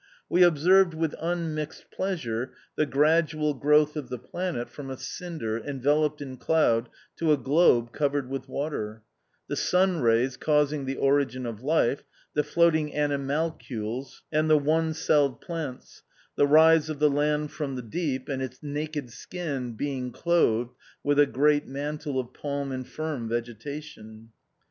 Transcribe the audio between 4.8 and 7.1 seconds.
a cinder enveloped in cloud